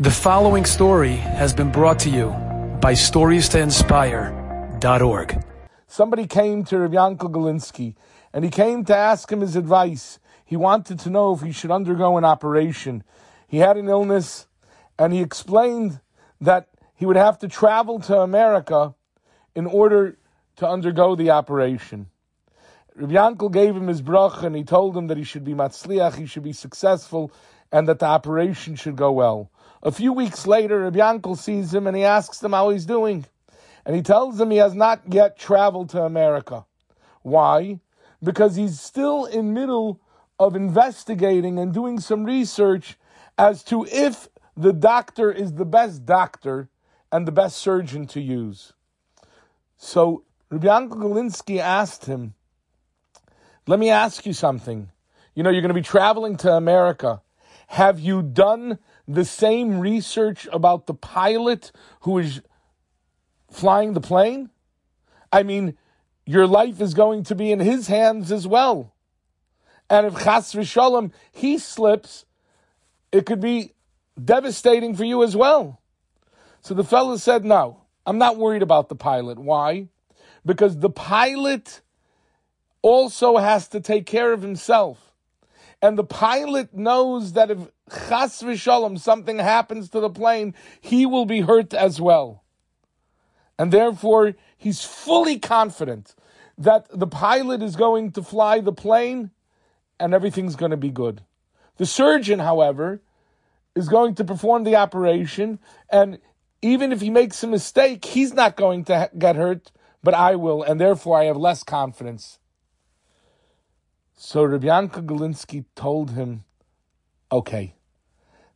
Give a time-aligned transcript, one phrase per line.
[0.00, 2.28] The following story has been brought to you
[2.80, 5.44] by StoriesToInspire.org.
[5.88, 7.96] Somebody came to Rav Yankel Galinsky
[8.32, 10.20] and he came to ask him his advice.
[10.44, 13.02] He wanted to know if he should undergo an operation.
[13.48, 14.46] He had an illness
[15.00, 15.98] and he explained
[16.40, 18.94] that he would have to travel to America
[19.56, 20.16] in order
[20.58, 22.06] to undergo the operation.
[22.94, 26.14] Rav Yankel gave him his brach and he told him that he should be matzliach,
[26.14, 27.32] he should be successful,
[27.72, 29.50] and that the operation should go well.
[29.82, 33.26] A few weeks later, Rabbi Yankel sees him and he asks him how he's doing.
[33.84, 36.66] And he tells him he has not yet traveled to America.
[37.22, 37.80] Why?
[38.22, 40.00] Because he's still in middle
[40.38, 42.98] of investigating and doing some research
[43.36, 46.68] as to if the doctor is the best doctor
[47.12, 48.72] and the best surgeon to use.
[49.76, 52.34] So Rabbi Yankel Galinsky asked him,
[53.66, 54.90] let me ask you something.
[55.34, 57.22] You know, you're going to be traveling to America.
[57.68, 62.40] Have you done the same research about the pilot who is
[63.50, 64.48] flying the plane?
[65.30, 65.76] I mean,
[66.24, 68.94] your life is going to be in his hands as well.
[69.90, 72.24] And if Chas v'shalom, he slips,
[73.12, 73.74] it could be
[74.22, 75.80] devastating for you as well.
[76.62, 79.38] So the fellow said, no, I'm not worried about the pilot.
[79.38, 79.88] Why?
[80.44, 81.82] Because the pilot
[82.80, 85.07] also has to take care of himself
[85.80, 87.58] and the pilot knows that if
[87.90, 92.42] chas v'shalom something happens to the plane, he will be hurt as well.
[93.58, 96.14] And therefore, he's fully confident
[96.56, 99.30] that the pilot is going to fly the plane
[100.00, 101.22] and everything's going to be good.
[101.76, 103.00] The surgeon, however,
[103.74, 106.18] is going to perform the operation, and
[106.60, 109.70] even if he makes a mistake, he's not going to get hurt,
[110.02, 112.40] but I will, and therefore I have less confidence.
[114.20, 116.42] So Rabbi Yankel Galinsky told him,
[117.30, 117.76] okay,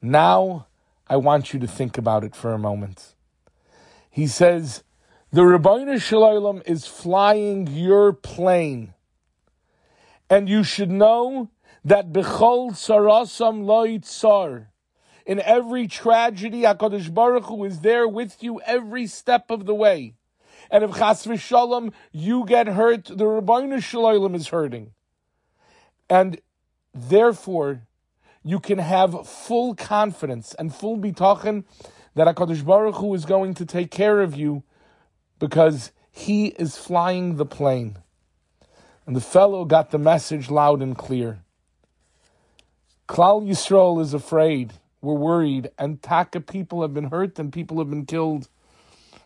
[0.00, 0.68] now
[1.06, 3.14] I want you to think about it for a moment.
[4.08, 4.84] He says,
[5.30, 8.94] the Ribbono Shel is flying your plane.
[10.30, 11.50] And you should know
[11.84, 14.68] that Bechol tzarasam lo tzar.
[15.26, 20.14] In every tragedy, HaKadosh Baruch Hu is there with you every step of the way.
[20.70, 24.92] And if Chas v'shalom, you get hurt, the Ribbono Shel Olam is hurting.
[26.10, 26.40] And
[26.92, 27.86] therefore,
[28.42, 31.64] you can have full confidence and full bitachon
[32.16, 34.64] that HaKadosh Baruch Hu is going to take care of you
[35.38, 37.96] because he is flying the plane.
[39.06, 41.40] And the fellow got the message loud and clear.
[43.08, 44.74] Klal Yisrael is afraid.
[45.00, 45.70] We're worried.
[45.78, 48.48] And Taka people have been hurt and people have been killed.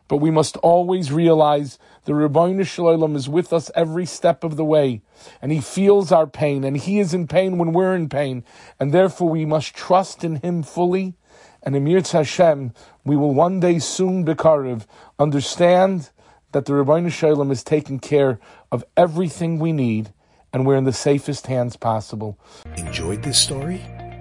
[0.09, 4.57] But we must always realize the Ribbono Shel Olam is with us every step of
[4.57, 5.03] the way,
[5.41, 8.45] and He feels our pain, and He is in pain when we're in pain,
[8.79, 11.15] and therefore we must trust in Him fully.
[11.63, 14.85] And Emir Hashem, we will one day soon, Bekarev,
[15.19, 16.11] understand
[16.53, 18.39] that the Ribbono Shel Olam is taking care
[18.71, 20.13] of everything we need,
[20.53, 22.39] and we're in the safest hands possible.
[22.77, 23.81] Enjoyed this story?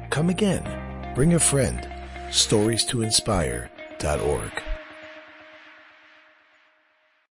[0.10, 0.64] Come again.
[1.14, 1.88] Bring a friend.
[2.32, 4.64] Stories to inspire.org.